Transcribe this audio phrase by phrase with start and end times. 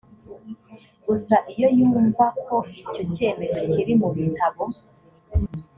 [1.07, 4.63] gusa iyo yumva ko icyo cyemezo kiri mu bitabo